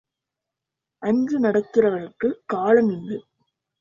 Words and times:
அஞ்சி 1.01 1.37
நடக்கிறவனுக்குக் 1.37 2.41
காலம் 2.45 2.89
இல்லை. 2.89 3.19